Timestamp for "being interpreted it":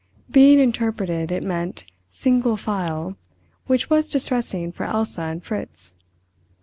0.31-1.43